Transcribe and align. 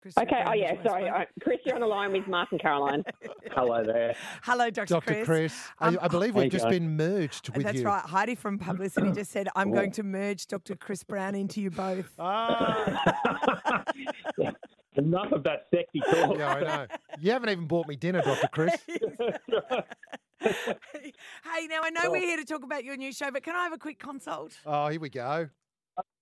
Chris 0.00 0.14
Okay. 0.18 0.42
Oh, 0.46 0.52
yeah. 0.52 0.74
Sorry. 0.84 1.04
as 1.08 1.12
well. 1.12 1.20
Uh, 1.22 1.24
Chris, 1.42 1.58
you're 1.64 1.74
on 1.74 1.80
the 1.80 1.86
line 1.86 2.12
with 2.12 2.26
Mark 2.28 2.48
and 2.52 2.60
Caroline. 2.60 3.02
Hello 3.52 3.82
there. 3.84 4.14
Hello, 4.42 4.70
Dr. 4.70 4.94
Dr. 4.94 5.14
Chris. 5.14 5.26
Chris, 5.26 5.54
Um, 5.80 5.98
I, 6.00 6.04
I 6.04 6.08
believe 6.08 6.34
we've 6.34 6.50
just 6.52 6.64
going? 6.64 6.78
been 6.80 6.96
merged 6.96 7.48
with 7.48 7.58
you. 7.58 7.62
That's 7.64 7.78
you. 7.80 7.86
right. 7.86 8.04
Heidi 8.04 8.34
from 8.34 8.58
Publicity 8.58 9.10
just 9.12 9.30
said, 9.32 9.48
I'm 9.56 9.70
going 9.72 9.90
to 9.92 10.02
merge 10.02 10.46
Dr. 10.46 10.76
Chris 10.76 11.02
Brown 11.02 11.34
into 11.34 11.60
you 11.60 11.70
both. 11.70 12.10
Ah, 12.18 13.84
Enough 14.96 15.30
of 15.32 15.44
that 15.44 15.66
sexy 15.72 16.00
talk. 16.00 16.36
yeah, 16.38 16.54
I 16.54 16.60
know. 16.60 16.86
You 17.20 17.30
haven't 17.32 17.50
even 17.50 17.66
bought 17.68 17.86
me 17.86 17.94
dinner, 17.94 18.20
Dr. 18.20 18.48
Chris. 18.48 18.74
hey, 20.40 21.66
now 21.68 21.80
I 21.84 21.90
know 21.90 22.10
we're 22.10 22.16
here 22.20 22.36
to 22.36 22.44
talk 22.44 22.64
about 22.64 22.82
your 22.84 22.96
new 22.96 23.12
show, 23.12 23.30
but 23.30 23.44
can 23.44 23.54
I 23.54 23.62
have 23.62 23.72
a 23.72 23.78
quick 23.78 24.00
consult? 24.00 24.58
Oh, 24.66 24.88
here 24.88 24.98
we 24.98 25.08
go. 25.08 25.48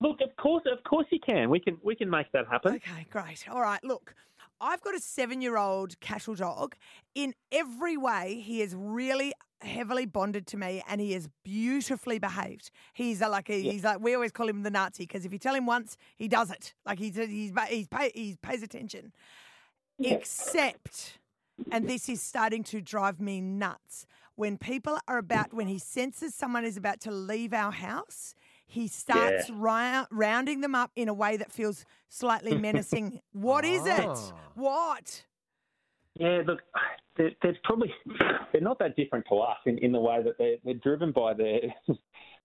Look, 0.00 0.20
of 0.20 0.34
course, 0.36 0.64
of 0.70 0.82
course 0.84 1.06
you 1.10 1.20
can. 1.20 1.50
We 1.50 1.60
can 1.60 1.78
we 1.82 1.94
can 1.94 2.08
make 2.08 2.32
that 2.32 2.46
happen. 2.46 2.76
Okay, 2.76 3.06
great. 3.10 3.46
All 3.50 3.60
right, 3.60 3.82
look, 3.84 4.14
I've 4.60 4.80
got 4.82 4.94
a 4.94 5.00
seven 5.00 5.40
year 5.40 5.56
old 5.56 5.98
cattle 6.00 6.34
dog. 6.34 6.74
In 7.14 7.34
every 7.52 7.96
way, 7.96 8.40
he 8.44 8.62
is 8.62 8.74
really 8.74 9.32
heavily 9.62 10.06
bonded 10.06 10.46
to 10.46 10.56
me 10.56 10.82
and 10.88 11.00
he 11.00 11.14
is 11.14 11.28
beautifully 11.44 12.18
behaved. 12.18 12.70
He's 12.94 13.20
a, 13.20 13.28
like, 13.28 13.50
a, 13.50 13.60
he's 13.60 13.84
like, 13.84 14.00
we 14.00 14.14
always 14.14 14.32
call 14.32 14.48
him 14.48 14.62
the 14.62 14.70
Nazi 14.70 15.04
because 15.04 15.24
if 15.24 15.32
you 15.32 15.38
tell 15.38 15.54
him 15.54 15.66
once, 15.66 15.96
he 16.16 16.28
does 16.28 16.50
it. 16.50 16.74
Like 16.86 16.98
he's, 16.98 17.16
he's, 17.16 17.52
he's, 17.68 17.88
pay, 17.88 18.10
he 18.14 18.36
pays 18.42 18.62
attention. 18.62 19.12
Except, 19.98 21.18
and 21.70 21.86
this 21.86 22.08
is 22.08 22.22
starting 22.22 22.64
to 22.64 22.80
drive 22.80 23.20
me 23.20 23.42
nuts, 23.42 24.06
when 24.34 24.56
people 24.56 24.98
are 25.06 25.18
about, 25.18 25.52
when 25.52 25.66
he 25.66 25.78
senses 25.78 26.34
someone 26.34 26.64
is 26.64 26.78
about 26.78 27.00
to 27.00 27.10
leave 27.10 27.52
our 27.52 27.70
house, 27.70 28.34
he 28.70 28.86
starts 28.86 29.50
rou- 29.50 30.06
rounding 30.12 30.60
them 30.60 30.76
up 30.76 30.92
in 30.94 31.08
a 31.08 31.14
way 31.14 31.36
that 31.36 31.50
feels 31.50 31.84
slightly 32.08 32.56
menacing. 32.66 33.20
What 33.32 33.64
is 33.64 33.84
it? 33.84 34.06
Ah. 34.06 34.32
What? 34.54 35.24
Yeah, 36.14 36.42
look, 36.46 36.60
they're, 37.16 37.32
they're 37.42 37.56
probably 37.64 37.92
they're 38.52 38.60
not 38.60 38.78
that 38.78 38.94
different 38.94 39.26
to 39.28 39.36
us 39.38 39.56
in, 39.66 39.78
in 39.78 39.90
the 39.90 40.00
way 40.00 40.22
that 40.22 40.38
they're, 40.38 40.56
they're 40.64 40.74
driven 40.74 41.10
by 41.12 41.34
their 41.34 41.60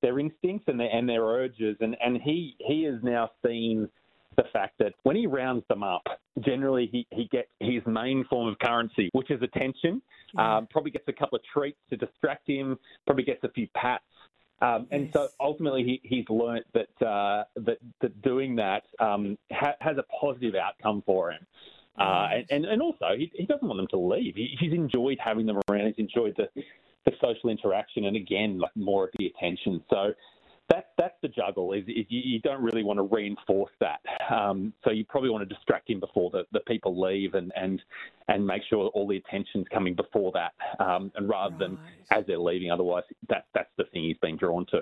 their 0.01 0.19
instincts 0.19 0.65
and 0.67 0.79
their 0.79 0.89
and 0.89 1.07
their 1.07 1.23
urges, 1.23 1.77
and 1.79 1.95
and 2.03 2.19
he 2.21 2.55
he 2.59 2.83
has 2.83 2.95
now 3.03 3.29
seen 3.45 3.87
the 4.35 4.43
fact 4.51 4.73
that 4.79 4.93
when 5.03 5.15
he 5.15 5.27
rounds 5.27 5.63
them 5.69 5.83
up, 5.83 6.03
generally 6.43 6.89
he, 6.91 7.07
he 7.11 7.29
gets 7.31 7.47
his 7.59 7.81
main 7.85 8.25
form 8.29 8.47
of 8.47 8.59
currency, 8.59 9.09
which 9.13 9.31
is 9.31 9.41
attention. 9.41 10.01
Um, 10.37 10.67
probably 10.69 10.91
gets 10.91 11.07
a 11.07 11.13
couple 11.13 11.37
of 11.37 11.41
treats 11.53 11.77
to 11.89 11.95
distract 11.95 12.49
him. 12.49 12.77
Probably 13.05 13.23
gets 13.23 13.43
a 13.43 13.49
few 13.49 13.67
pats. 13.75 14.03
Um, 14.61 14.87
and 14.91 15.09
so 15.11 15.27
ultimately, 15.39 15.83
he, 15.83 16.01
he's 16.03 16.25
learnt 16.29 16.65
that 16.73 17.05
uh, 17.05 17.43
that 17.57 17.77
that 18.01 18.21
doing 18.21 18.55
that 18.55 18.83
um, 18.99 19.37
ha- 19.51 19.75
has 19.81 19.97
a 19.97 20.03
positive 20.21 20.55
outcome 20.55 21.03
for 21.05 21.31
him. 21.31 21.45
Uh, 21.97 22.03
Right. 22.03 22.45
and, 22.49 22.65
and 22.65 22.81
also, 22.81 23.05
he, 23.17 23.31
he 23.33 23.45
doesn't 23.45 23.65
want 23.65 23.77
them 23.77 23.87
to 23.87 23.97
leave. 23.97 24.35
He, 24.35 24.57
he's 24.59 24.73
enjoyed 24.73 25.17
having 25.23 25.45
them 25.45 25.59
around. 25.69 25.87
He's 25.87 25.95
enjoyed 25.97 26.35
the, 26.35 26.49
the 27.05 27.11
social 27.21 27.49
interaction, 27.49 28.05
and 28.05 28.17
again, 28.17 28.59
like 28.59 28.75
more 28.75 29.05
of 29.05 29.11
the 29.17 29.27
attention. 29.27 29.81
So 29.89 30.13
that's 30.69 30.87
that's 30.97 31.15
the 31.21 31.27
juggle. 31.27 31.73
Is, 31.73 31.83
is 31.87 32.05
you, 32.09 32.21
you 32.23 32.39
don't 32.39 32.61
really 32.61 32.83
want 32.83 32.97
to 32.97 33.03
reinforce 33.03 33.71
that. 33.79 33.99
Um, 34.29 34.73
so 34.83 34.91
you 34.91 35.05
probably 35.05 35.29
want 35.29 35.47
to 35.47 35.53
distract 35.53 35.89
him 35.89 35.99
before 35.99 36.29
the, 36.31 36.43
the 36.51 36.61
people 36.61 36.99
leave, 36.99 37.35
and, 37.35 37.51
and 37.55 37.81
and 38.27 38.45
make 38.45 38.63
sure 38.69 38.87
all 38.87 39.07
the 39.07 39.17
attention's 39.17 39.67
coming 39.71 39.95
before 39.95 40.31
that, 40.33 40.53
um, 40.83 41.11
and 41.15 41.29
rather 41.29 41.55
than 41.57 41.77
as 42.11 42.25
they're 42.27 42.39
leaving. 42.39 42.71
Otherwise, 42.71 43.03
that 43.29 43.45
that's 43.53 43.71
the 43.77 43.83
thing 43.85 44.03
he's 44.03 44.17
been 44.21 44.37
drawn 44.37 44.65
to. 44.67 44.81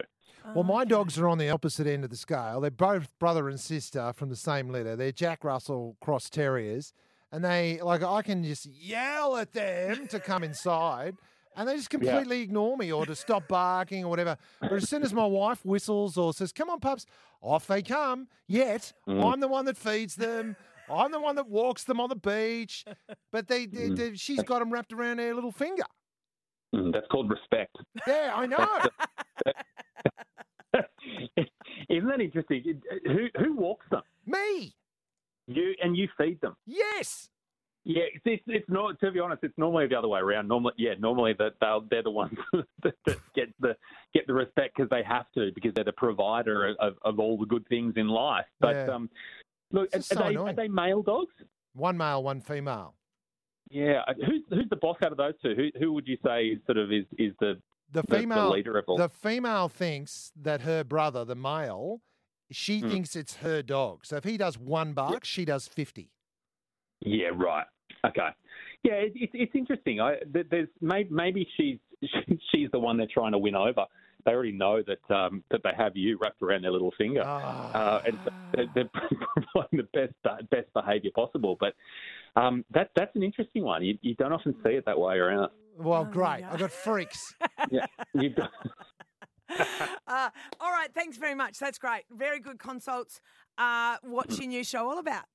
Well, 0.53 0.65
my 0.65 0.83
dogs 0.83 1.17
are 1.17 1.29
on 1.29 1.37
the 1.37 1.49
opposite 1.49 1.87
end 1.87 2.03
of 2.03 2.09
the 2.09 2.17
scale. 2.17 2.59
They're 2.59 2.69
both 2.69 3.17
brother 3.17 3.47
and 3.47 3.57
sister 3.57 4.11
from 4.13 4.29
the 4.29 4.35
same 4.35 4.69
litter. 4.69 4.97
They're 4.97 5.13
Jack 5.13 5.45
Russell 5.45 5.95
Cross 6.01 6.31
Terriers. 6.31 6.93
And 7.31 7.43
they, 7.43 7.79
like, 7.81 8.03
I 8.03 8.21
can 8.21 8.43
just 8.43 8.67
yell 8.67 9.37
at 9.37 9.53
them 9.53 10.07
to 10.09 10.19
come 10.19 10.43
inside. 10.43 11.15
And 11.55 11.67
they 11.69 11.75
just 11.75 11.89
completely 11.89 12.41
ignore 12.41 12.75
me 12.77 12.91
or 12.91 13.05
to 13.05 13.15
stop 13.15 13.47
barking 13.47 14.03
or 14.03 14.09
whatever. 14.09 14.37
But 14.59 14.73
as 14.73 14.89
soon 14.89 15.03
as 15.03 15.13
my 15.13 15.25
wife 15.25 15.63
whistles 15.65 16.17
or 16.17 16.33
says, 16.33 16.51
come 16.51 16.69
on, 16.69 16.79
pups, 16.79 17.05
off 17.41 17.67
they 17.67 17.81
come. 17.81 18.27
Yet, 18.47 18.93
Mm. 19.07 19.23
I'm 19.33 19.39
the 19.39 19.47
one 19.47 19.65
that 19.65 19.77
feeds 19.77 20.15
them. 20.15 20.55
I'm 20.89 21.11
the 21.11 21.19
one 21.19 21.35
that 21.35 21.47
walks 21.47 21.83
them 21.83 21.99
on 21.99 22.09
the 22.09 22.15
beach. 22.15 22.85
But 23.31 23.47
they, 23.47 23.65
they, 23.67 23.89
Mm. 23.89 23.95
they- 23.95 24.15
she's 24.15 24.41
got 24.43 24.59
them 24.59 24.71
wrapped 24.71 24.93
around 24.93 25.19
her 25.19 25.33
little 25.33 25.51
finger. 25.51 25.83
Mm, 26.75 26.91
that's 26.91 27.05
called 27.07 27.29
respect. 27.29 27.75
Yeah, 28.07 28.31
I 28.35 28.45
know. 28.47 28.67
Isn't 31.89 32.07
that 32.07 32.19
interesting? 32.21 32.81
Who 33.05 33.27
who 33.37 33.53
walks 33.55 33.85
them? 33.91 34.01
me. 34.25 34.73
You 35.45 35.75
and 35.83 35.95
you 35.97 36.07
feed 36.17 36.39
them. 36.41 36.55
Yes. 36.65 37.29
Yeah, 37.85 38.03
it's, 38.13 38.23
it's, 38.25 38.43
it's 38.47 38.69
not. 38.69 38.97
To 39.01 39.11
be 39.11 39.19
honest, 39.19 39.43
it's 39.43 39.57
normally 39.57 39.87
the 39.87 39.95
other 39.97 40.07
way 40.07 40.21
around. 40.21 40.47
Normally, 40.47 40.73
yeah, 40.77 40.93
normally 40.99 41.33
that 41.37 41.53
they're, 41.59 41.79
they're 41.89 42.03
the 42.03 42.11
ones 42.11 42.37
that, 42.83 42.93
that 43.05 43.17
get 43.35 43.49
the 43.59 43.75
get 44.13 44.25
the 44.25 44.33
respect 44.33 44.75
because 44.77 44.89
they 44.89 45.03
have 45.03 45.25
to 45.33 45.51
because 45.53 45.73
they're 45.73 45.83
the 45.83 45.91
provider 45.91 46.73
of, 46.79 46.95
of 47.03 47.19
all 47.19 47.37
the 47.37 47.45
good 47.45 47.67
things 47.67 47.93
in 47.97 48.07
life. 48.07 48.45
But 48.61 48.75
Yeah. 48.75 48.95
um, 48.95 49.09
look, 49.71 49.93
are, 49.93 50.01
so 50.01 50.15
they, 50.15 50.35
are 50.37 50.53
they 50.53 50.69
male 50.69 51.01
dogs? 51.01 51.33
One 51.73 51.97
male, 51.97 52.23
one 52.23 52.39
female. 52.39 52.95
Yeah. 53.69 54.01
Who's 54.15 54.43
who's 54.49 54.69
the 54.69 54.77
boss 54.77 54.97
out 55.03 55.11
of 55.11 55.17
those 55.17 55.33
two? 55.41 55.53
Who 55.55 55.67
who 55.77 55.91
would 55.93 56.07
you 56.07 56.17
say 56.25 56.45
is 56.47 56.59
sort 56.65 56.77
of 56.77 56.89
is 56.91 57.05
is 57.17 57.33
the 57.41 57.59
The 57.91 58.01
the, 58.01 58.07
the 58.07 58.17
female, 58.19 58.49
leader 58.51 58.77
of 58.77 58.85
all? 58.87 58.97
the 58.97 59.09
female 59.09 59.67
thinks 59.67 60.31
that 60.41 60.61
her 60.61 60.85
brother, 60.85 61.25
the 61.25 61.35
male, 61.35 61.99
she 62.49 62.79
Hmm. 62.79 62.89
thinks 62.91 63.15
it's 63.17 63.35
her 63.37 63.61
dog. 63.61 64.05
So 64.05 64.15
if 64.15 64.23
he 64.23 64.37
does 64.37 64.57
one 64.57 64.93
bark, 64.93 65.25
she 65.25 65.43
does 65.43 65.67
fifty. 65.67 66.11
Yeah, 67.05 67.31
right. 67.35 67.65
Okay. 68.05 68.29
Yeah, 68.83 68.93
it, 68.93 69.13
it, 69.15 69.29
it's 69.33 69.55
interesting. 69.55 70.01
I, 70.01 70.15
there's 70.49 70.67
maybe, 70.81 71.09
maybe 71.11 71.47
she's 71.57 71.77
she's 72.51 72.69
the 72.71 72.79
one 72.79 72.97
they're 72.97 73.07
trying 73.13 73.31
to 73.31 73.37
win 73.37 73.55
over. 73.55 73.85
They 74.25 74.31
already 74.31 74.51
know 74.53 74.81
that 74.83 75.13
um, 75.15 75.43
that 75.51 75.61
they 75.63 75.71
have 75.77 75.95
you 75.97 76.17
wrapped 76.21 76.41
around 76.41 76.61
their 76.63 76.71
little 76.71 76.93
finger, 76.97 77.23
Ah. 77.25 77.71
uh, 77.73 78.01
and 78.05 78.17
they're, 78.53 78.65
they're 78.73 78.89
providing 79.53 79.79
the 79.79 79.87
best 79.93 80.49
best 80.49 80.67
behaviour 80.73 81.11
possible. 81.15 81.57
But 81.59 81.73
um, 82.41 82.63
that 82.73 82.91
that's 82.95 83.15
an 83.15 83.23
interesting 83.23 83.63
one. 83.63 83.83
You, 83.83 83.97
you 84.01 84.15
don't 84.15 84.31
often 84.33 84.55
see 84.63 84.71
it 84.71 84.85
that 84.85 84.97
way 84.99 85.15
around. 85.17 85.49
well, 85.77 86.01
Oh, 86.07 86.11
great. 86.11 86.39
yeah. 86.41 86.53
I 86.53 86.57
got 86.57 86.71
freaks. 86.71 87.19
Yeah, 87.71 87.85
you've 88.13 88.35
got, 88.35 88.49
uh, 90.07 90.29
all 90.59 90.71
right, 90.71 90.89
thanks 90.93 91.17
very 91.17 91.35
much. 91.35 91.57
That's 91.59 91.77
great. 91.77 92.03
Very 92.11 92.39
good 92.39 92.59
consults. 92.59 93.21
Uh, 93.57 93.97
what's 94.03 94.37
your 94.39 94.47
new 94.47 94.63
show 94.63 94.89
all 94.89 94.99
about? 94.99 95.25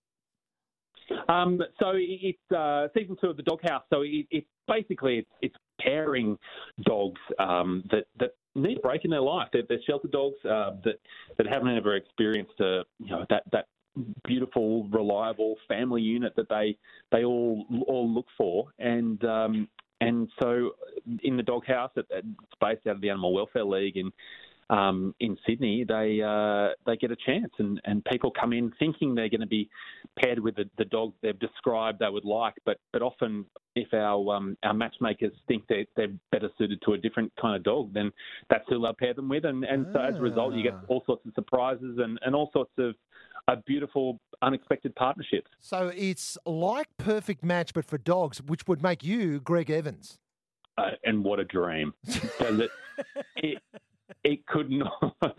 Um, 1.28 1.60
so 1.78 1.92
it's 1.94 2.38
uh, 2.56 2.88
season 2.96 3.16
two 3.20 3.28
of 3.28 3.36
the 3.36 3.42
Doghouse. 3.42 3.84
So 3.91 4.02
it, 4.02 4.26
it's 4.30 4.46
basically 4.66 5.19
it's, 5.19 5.30
it's 5.42 5.56
pairing 5.80 6.38
dogs 6.84 7.20
um, 7.38 7.84
that 7.91 8.06
that 8.20 8.30
need 8.54 8.78
a 8.78 8.80
break 8.80 9.04
in 9.04 9.10
their 9.10 9.20
life. 9.20 9.48
They're, 9.52 9.62
they're 9.69 9.78
shelter 9.86 10.08
dogs 10.08 10.36
uh, 10.44 10.72
that 10.84 10.96
that 11.36 11.46
haven't 11.46 11.76
ever 11.76 11.96
experienced 11.96 12.58
a 12.60 12.82
you 12.98 13.10
know 13.10 13.24
that 13.30 13.44
that 13.52 13.66
beautiful, 14.24 14.88
reliable 14.88 15.56
family 15.66 16.02
unit 16.02 16.34
that 16.36 16.48
they 16.48 16.76
they 17.12 17.25
all 17.25 17.64
all 17.86 18.08
look 18.08 18.26
for. 18.36 18.69
And 18.78 19.22
um, 19.25 19.69
and 20.00 20.28
so 20.40 20.72
in 21.22 21.36
the 21.36 21.42
Doghouse, 21.42 21.90
it, 21.96 22.06
it's 22.10 22.26
based 22.60 22.86
out 22.86 22.96
of 22.96 23.00
the 23.00 23.10
Animal 23.10 23.34
Welfare 23.34 23.64
League 23.64 23.96
in 23.96 24.12
um, 24.70 25.14
in 25.20 25.36
Sydney, 25.46 25.84
they 25.86 26.20
uh, 26.22 26.74
they 26.86 26.96
get 26.96 27.10
a 27.10 27.16
chance, 27.16 27.50
and, 27.58 27.80
and 27.84 28.04
people 28.04 28.30
come 28.30 28.52
in 28.52 28.70
thinking 28.78 29.14
they're 29.14 29.28
going 29.30 29.40
to 29.40 29.46
be 29.46 29.68
paired 30.18 30.38
with 30.38 30.56
the, 30.56 30.68
the 30.76 30.84
dog 30.84 31.12
they've 31.22 31.38
described 31.38 32.00
they 32.00 32.08
would 32.10 32.24
like, 32.24 32.54
but 32.66 32.78
but 32.92 33.00
often 33.00 33.46
if 33.74 33.92
our 33.94 34.34
um, 34.34 34.56
our 34.62 34.74
matchmakers 34.74 35.32
think 35.46 35.64
they're, 35.68 35.86
they're 35.96 36.12
better 36.32 36.50
suited 36.58 36.82
to 36.84 36.92
a 36.92 36.98
different 36.98 37.32
kind 37.40 37.56
of 37.56 37.62
dog, 37.62 37.92
then 37.94 38.12
that's 38.50 38.64
who 38.68 38.80
they'll 38.80 38.92
pair 38.92 39.14
them 39.14 39.28
with, 39.28 39.44
and, 39.46 39.64
and 39.64 39.86
so 39.92 40.00
as 40.00 40.16
a 40.16 40.20
result, 40.20 40.54
you 40.54 40.62
get 40.62 40.74
Ah. 40.74 40.84
all 40.88 41.02
sorts 41.06 41.24
of 41.26 41.32
surprises 41.34 41.98
and, 41.98 42.18
and 42.24 42.34
all 42.34 42.50
sorts 42.52 42.72
of 42.78 42.94
uh, 43.48 43.56
beautiful, 43.66 44.20
unexpected 44.42 44.94
partnerships. 44.96 45.50
So 45.60 45.90
it's 45.96 46.36
like 46.44 46.88
perfect 46.98 47.43
match, 47.43 47.72
but 47.72 47.87
for 47.87 47.96
dogs, 47.96 48.43
which 48.43 48.66
would 48.69 48.82
make 48.82 49.02
you 49.02 49.40
Greg 49.40 49.70
Evans. 49.70 50.19
Uh, 50.76 50.90
and 51.04 51.25
what 51.25 51.40
a 51.40 51.44
dream! 51.44 51.94
Does 52.38 52.60
it 52.60 52.70
it 54.25 54.47
could 54.47 54.70
not. 54.70 55.15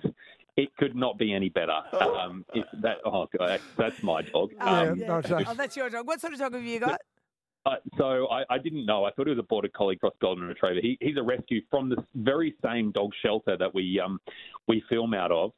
It 0.58 0.76
could 0.76 0.94
not 0.94 1.18
be 1.18 1.32
any 1.34 1.48
better. 1.48 1.80
Um, 2.02 2.44
if 2.54 2.66
that, 2.82 2.98
oh, 3.06 3.28
God, 3.38 3.48
that's, 3.48 3.64
that's 3.78 4.04
my 4.04 4.24
dog. 4.24 4.50
Um, 4.60 5.00
no, 5.00 5.22
no. 5.22 5.44
Oh, 5.48 5.54
that's 5.54 5.78
your 5.78 5.90
dog. 5.90 6.06
What 6.06 6.20
sort 6.20 6.34
of 6.34 6.40
dog 6.40 6.54
have 6.54 6.64
you 6.64 6.82
got? 6.82 7.00
Uh, 7.66 7.76
so 7.98 8.28
I, 8.30 8.44
I 8.50 8.58
didn't 8.58 8.86
know. 8.86 9.06
I 9.06 9.12
thought 9.12 9.28
it 9.28 9.30
was 9.30 9.40
a 9.40 9.44
border 9.44 9.70
collie 9.70 9.96
cross 9.96 10.12
golden 10.22 10.44
retriever. 10.44 10.82
He, 10.82 10.98
he's 11.00 11.16
a 11.16 11.24
rescue 11.24 11.62
from 11.70 11.88
the 11.88 12.04
very 12.14 12.56
same 12.62 12.92
dog 12.92 13.12
shelter 13.24 13.56
that 13.56 13.74
we 13.74 14.02
um, 14.04 14.20
we 14.68 14.84
film 14.90 15.14
out 15.14 15.32
of, 15.32 15.52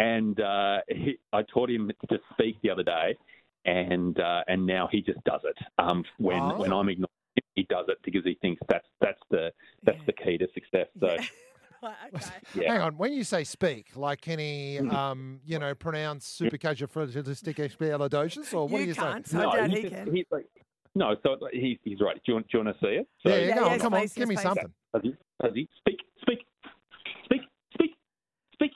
and 0.00 0.40
uh, 0.40 0.78
he, 0.88 1.20
I 1.32 1.42
taught 1.42 1.70
him 1.70 1.92
to 2.10 2.18
speak 2.32 2.56
the 2.64 2.70
other 2.70 2.82
day, 2.82 3.16
and 3.64 4.18
uh, 4.18 4.42
and 4.48 4.66
now 4.66 4.88
he 4.90 5.02
just 5.02 5.22
does 5.22 5.42
it. 5.44 5.56
Um, 5.78 6.02
when 6.16 6.58
when 6.58 6.72
Oh. 6.72 6.80
I'm 6.80 6.88
ignoring 6.88 7.06
him, 7.36 7.42
he 7.54 7.62
does 7.70 7.84
it 7.86 7.98
because 8.02 8.24
he 8.24 8.36
thinks 8.40 8.60
that's 8.68 8.88
that's 9.00 9.20
the 9.30 9.52
that's 9.84 9.98
Yeah. 9.98 10.04
the 10.06 10.12
key 10.14 10.38
to 10.38 10.48
success. 10.52 10.88
So. 10.98 11.12
Yeah. 11.12 11.24
Right, 11.82 11.94
okay. 12.14 12.24
Yeah. 12.54 12.72
Hang 12.72 12.80
on, 12.82 12.96
when 12.96 13.12
you 13.12 13.22
say 13.24 13.42
speak, 13.44 13.94
like 13.96 14.20
can 14.20 14.38
he, 14.40 14.78
um, 14.78 15.40
you 15.44 15.58
know, 15.60 15.74
pronounce 15.74 16.40
supercalifragilisticexpialidocious, 16.40 18.52
or 18.54 18.66
what 18.68 18.78
You 18.78 18.84
are 18.84 18.88
you 18.88 18.94
can't. 18.94 19.26
saying? 19.26 19.44
I 19.46 19.56
doubt 19.56 19.70
he 19.70 19.82
just- 19.82 19.94
can. 19.94 20.14
he's 20.14 20.26
like, 20.30 20.46
no, 20.94 21.14
so 21.22 21.36
he, 21.52 21.78
he's 21.84 22.00
right. 22.00 22.16
Do 22.16 22.22
you, 22.26 22.34
want, 22.34 22.46
do 22.50 22.58
you 22.58 22.64
want 22.64 22.76
to 22.80 22.84
see 22.84 22.92
it? 22.94 23.06
So, 23.22 23.28
Yeah, 23.30 23.36
yeah, 23.36 23.46
Yeah, 23.48 23.54
go 23.56 23.64
on, 23.68 23.78
come 23.78 23.92
please, 23.92 24.16
on, 24.16 24.20
give 24.20 24.28
me 24.28 24.34
please. 24.36 24.42
something. 24.42 24.72
Fuzzy, 24.92 25.16
Fuzzy, 25.40 25.68
speak, 25.78 25.98
speak, 26.22 26.38
speak, 27.26 27.42
speak, 27.74 27.90
speak. 28.54 28.72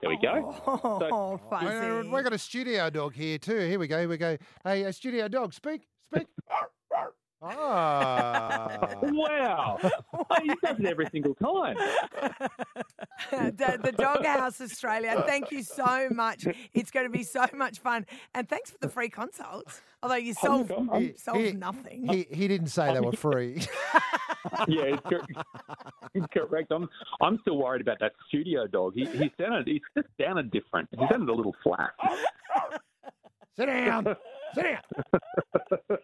There 0.00 0.08
we 0.08 0.16
go. 0.22 0.54
Oh, 0.66 1.34
Uh, 1.34 1.36
fuzzy. 1.60 2.08
we 2.08 2.22
got 2.22 2.32
a 2.32 2.38
studio 2.38 2.88
dog 2.88 3.12
here 3.14 3.36
too. 3.38 3.58
Here 3.58 3.78
we 3.78 3.86
go. 3.86 3.98
Here 3.98 4.08
we 4.08 4.16
go. 4.16 4.38
Hey, 4.64 4.84
a 4.84 4.92
studio 4.94 5.28
dog, 5.28 5.52
speak, 5.52 5.82
speak. 6.06 6.26
Ah. 7.42 8.88
Wow. 9.02 9.78
he 10.42 10.48
does 10.64 10.78
it 10.78 10.86
every 10.86 11.06
single 11.10 11.34
time. 11.34 11.76
the, 13.30 13.78
the 13.82 13.92
Doghouse 13.92 14.60
Australia. 14.60 15.22
Thank 15.26 15.50
you 15.50 15.62
so 15.62 16.08
much. 16.10 16.46
It's 16.74 16.90
going 16.90 17.06
to 17.06 17.10
be 17.10 17.22
so 17.22 17.44
much 17.54 17.78
fun. 17.80 18.06
And 18.34 18.48
thanks 18.48 18.70
for 18.70 18.78
the 18.80 18.88
free 18.88 19.08
consults. 19.08 19.80
Although 20.02 20.14
you 20.16 20.34
solved, 20.34 20.72
I'm- 20.72 21.02
you 21.02 21.14
solved 21.16 21.40
he- 21.40 21.52
nothing. 21.52 22.06
He 22.08 22.26
he 22.30 22.48
didn't 22.48 22.68
say 22.68 22.92
they 22.94 23.00
were 23.00 23.12
free. 23.28 23.62
Yeah, 24.68 24.96
it's 24.96 25.02
cor- 25.06 25.26
correct. 26.46 26.72
I'm 26.72 26.88
I'm 27.20 27.38
still 27.42 27.58
worried 27.58 27.82
about 27.82 27.98
that 28.00 28.12
studio 28.28 28.66
dog. 28.66 28.94
He 28.94 29.04
he 29.06 29.30
sounded 29.38 29.66
he 29.66 29.82
just 29.96 30.08
sounded 30.20 30.50
different. 30.50 30.88
He 30.92 31.06
sounded 31.10 31.28
a 31.28 31.34
little 31.34 31.54
flat. 31.62 31.90
Sit 33.56 33.66
down. 33.66 34.16
Sit 34.54 34.64
down. 34.64 35.98